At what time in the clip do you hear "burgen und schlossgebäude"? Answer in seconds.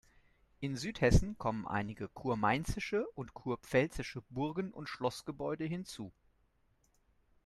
4.31-5.63